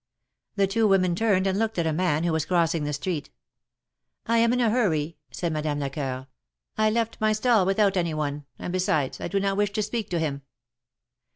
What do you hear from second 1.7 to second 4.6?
at a man who was crossing the street. I am in